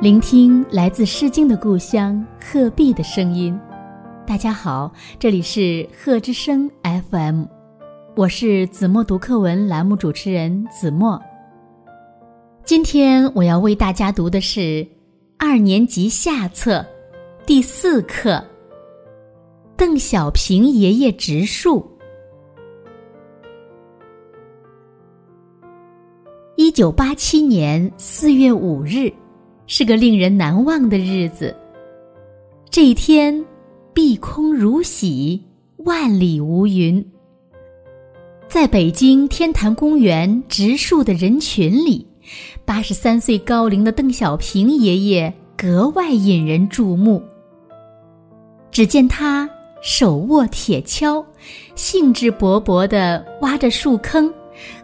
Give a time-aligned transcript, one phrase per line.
[0.00, 3.58] 聆听来自《诗经》的故乡鹤壁的声音。
[4.24, 7.42] 大家好，这里是鹤之声 FM，
[8.14, 11.20] 我是子墨读课文栏目主持人子墨。
[12.64, 14.86] 今天我要为大家读的是
[15.36, 16.86] 二年级下册
[17.44, 18.34] 第四课
[19.76, 21.80] 《邓小平爷爷植树》。
[26.54, 29.12] 一九八七年四月五日。
[29.68, 31.54] 是个令人难忘的日子。
[32.70, 33.44] 这一天，
[33.92, 35.44] 碧空如洗，
[35.84, 37.04] 万里无云。
[38.48, 42.06] 在北京天坛公园植树的人群里，
[42.64, 47.22] 八十三岁高龄的邓小平爷爷格外引人注目。
[48.70, 49.48] 只见他
[49.82, 51.22] 手握铁锹，
[51.74, 54.32] 兴致勃勃地挖着树坑，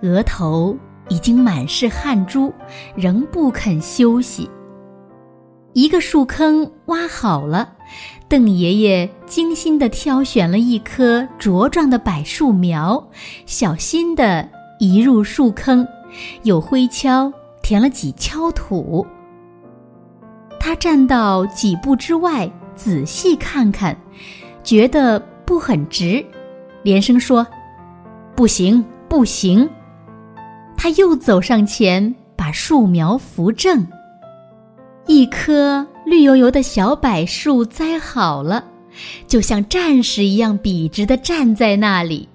[0.00, 0.76] 额头
[1.08, 2.52] 已经满是汗珠，
[2.96, 4.50] 仍不肯休息。
[5.74, 7.72] 一个树坑挖好了，
[8.28, 13.02] 邓爷爷精心地挑选了一棵茁壮的柏树苗，
[13.46, 14.46] 小心地
[14.78, 15.86] 移入树坑，
[16.42, 19.06] 又挥锹填了几锹土。
[20.60, 23.96] 他站到几步之外，仔细看看，
[24.62, 26.24] 觉得不很直，
[26.82, 27.46] 连声说
[28.36, 29.68] ：“不行，不行！”
[30.76, 33.86] 他又走上前，把树苗扶正。
[35.06, 38.64] 一棵绿油油的小柏树栽好了，
[39.26, 42.28] 就像战士一样笔直的站在那里。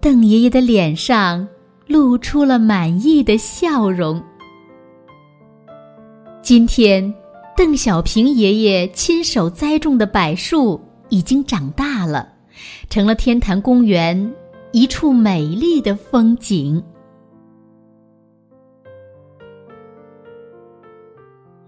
[0.00, 1.46] 邓爷爷的脸上
[1.86, 4.22] 露出了满意的笑容。
[6.42, 7.12] 今天，
[7.56, 12.28] 邓小平爷爷亲手栽种的柏树已经长大了，
[12.90, 14.32] 成了天坛公园
[14.72, 16.82] 一处美丽的风景。